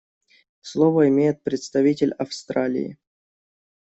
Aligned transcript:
Слово 0.61 1.09
имеет 1.09 1.43
представитель 1.43 2.13
Австралии. 2.13 2.97